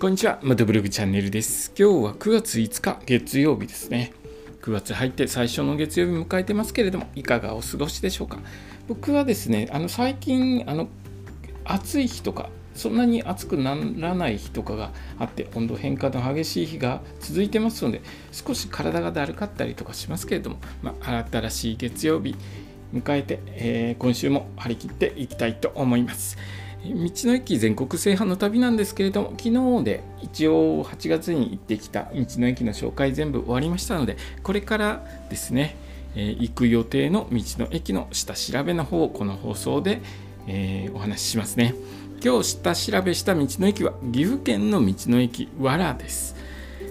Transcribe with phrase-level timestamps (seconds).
[0.00, 1.72] こんにちは、またブログチャンネルです。
[1.76, 4.12] 今日は9月5日月曜日ですね。
[4.62, 8.38] 9月入って最初の月曜日迎えてますけれども、いかがお過ごしでしょうか？
[8.86, 10.86] 僕はですね、あの最近あの
[11.64, 22.36] 暑い日とか、そんなに暑くならない日とかがあって、温度変化の激しい日が続いてますので、少し体がだるかったりとかしますけれども、まあ、新しい月曜日
[22.94, 26.38] 迎えて、えー、今週も張り切っていきたいと思います。
[26.84, 35.76] 道の駅全国制覇の旅なんですけれども昨日で一応8月に行ってきた道の駅の紹介全部終わりましたのでこれからですね、
[36.14, 40.00] えー、行く予定の道の駅の下調べの方をこの放送で、
[40.46, 41.74] えー、お話ししますね。
[42.24, 46.34] 今日下調べした道の駅は岐阜県の道の駅藁です、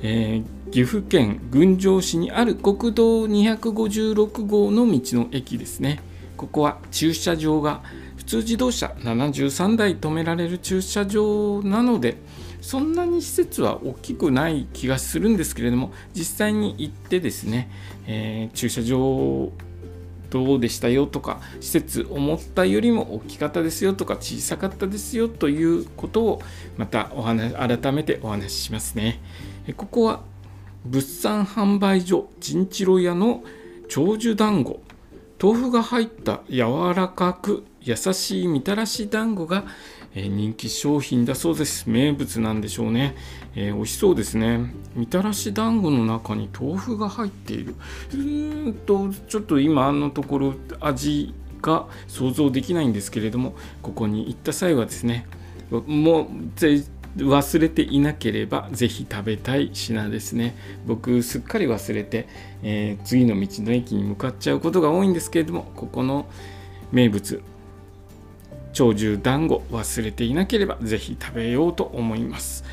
[0.00, 6.00] えー、岐阜県郡上市にある国道256号の道の駅ですね。
[6.38, 7.82] ここは駐車場が
[8.30, 12.16] 通自動車73台止められる駐車場なので
[12.60, 17.68] そんなに施設は大きくない気がするんですけれども実際に行ってですね、
[18.06, 19.50] えー、駐車場
[20.30, 26.42] どうでしたよとか施設思ったよりも大きかったですよとか小さかったですよということを
[26.76, 29.20] またお話改めてお話ししますね。
[29.76, 30.20] ここは
[30.84, 33.42] 物産販売所チンチロ屋の
[33.88, 34.80] 長寿団子
[35.42, 39.64] 豆腐が入った柔らかく優しいみたらし団子が、
[40.14, 41.88] え、人気商品だそうです。
[41.88, 43.14] 名物なんでしょうね、
[43.54, 44.74] えー、美味しそうですね。
[44.94, 47.74] みたらし団子の中に豆腐が入っている。
[48.12, 51.32] うーんとちょっと今のところ味
[51.62, 55.26] が想像できないんですけれどもここに行った際はですね
[55.70, 56.26] もう
[57.16, 60.54] 忘れていなければぜひ食べたい品ですね。
[60.86, 62.28] 僕すっかり忘れて、
[62.62, 66.26] えー、次の道の駅に向かっちゃうことが多いんですけれどもここの
[66.92, 67.42] 名物
[68.72, 72.64] 長寿団子忘れていなければぜひ食べようと思います。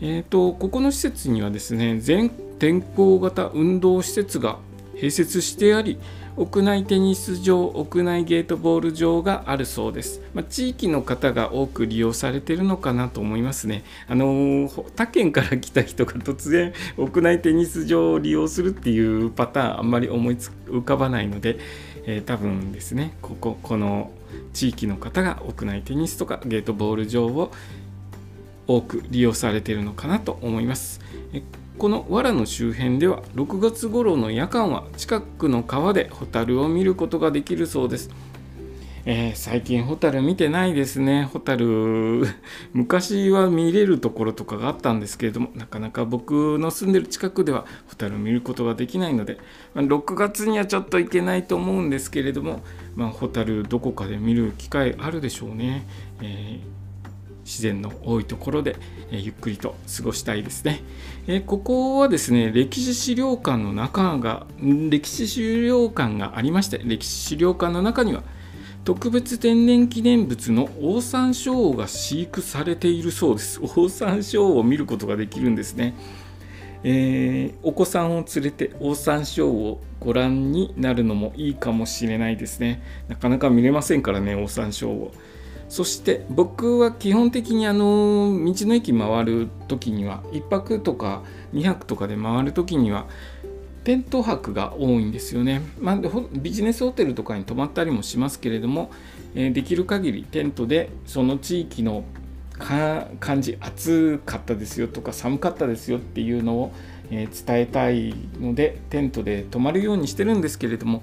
[0.00, 2.28] えーと、ここの施設にはですね全
[2.58, 4.58] 天候型運動施設が
[4.96, 5.98] 併設してあり
[6.36, 21.58] 屋内テニス場屋内ゲートボール場があるそうです、まあ、地域の方が多く利用されているのかなと思いますねあの他県から来た人が突然屋内テニス場を利用するっていうパターンあんまり思いつ浮かばないので、
[22.04, 24.10] えー、多分ですねこここの
[24.52, 27.52] 地域の方が屋内テニスとかゲートボール場を
[28.66, 31.00] 多く利用されているのかなと思います。
[31.78, 38.10] この藁の周辺では6月頃の夜間は近くの川でホタルを見ることができるそうです。
[39.06, 41.24] えー、最近ホタル見てないですね。
[41.24, 42.26] ホタル
[42.72, 49.38] 昔は見れるところとかがあったんですけれどもなかなか僕の住んでる近くではホタル見ることができないので、
[49.74, 52.62] まあ、6月にはちょっと行けないと思うんですけれども、
[52.94, 55.86] まあ、ホタルどこかで見る機会あるでしょうね。
[56.22, 56.83] えー
[57.44, 58.76] 自然の多いところで、
[59.10, 60.82] えゆっくりと過ごしたいですね、
[61.26, 68.22] えここはですね歴史資料館の中が歴史資料館がありまして歴史資料館の中には
[68.84, 73.58] 特別天然記念物のオオサンショウウオが飼育されているそうです。
[73.62, 75.94] オオサンショウウオを見ることができるんですね。
[76.82, 82.82] えー、お子さんを連れてオオサンショウウオをご覧になるのもいいかもしれないですね。
[83.08, 85.12] なかなか見れませんからねオオサンショウウオ
[85.68, 93.06] そして僕は基本的にあの道の駅回る時には1泊とか2泊とかで回る時には
[93.84, 96.00] テント泊が多いんですよね、まあ、
[96.32, 98.90] ビジネスホテルとかに泊まったりもしますけれども、
[99.34, 102.04] できる限りテントでその地域の
[102.58, 106.72] 感じ暑かったですよとか寒かったですよっていうのを、
[107.10, 111.02] 伝えたいのでテントで泊まるようにしてるんですけれども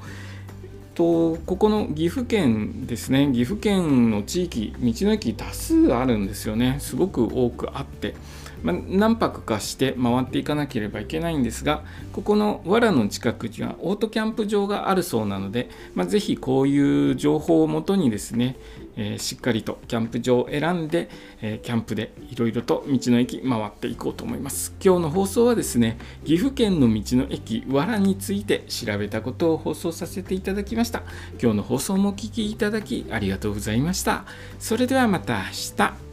[0.94, 6.78] とここの岐阜県ですね岐阜県の地域道の駅多数あるんですよね。
[6.80, 8.16] すごく多くあって、
[8.62, 18.58] まあ、何泊かして回っていかなければいけないんですがここの藁の近くにはオートキャンプ場があるそうなので、まあ、ぜひこういう情報をもとにですね
[18.96, 21.10] えー、しっかりとキャンプ場を選んで、
[21.42, 24.76] えー、キャンプでいろいろと道の駅回っていこうと思います。
[24.84, 31.04] 今日の放送はですね岐阜県の道の駅わらについて調べたことを放送させていただきました。
[31.42, 34.26] 今日の放送もお聴きいただきありがとうございました。
[34.60, 35.42] それではまた明
[35.78, 36.11] 日。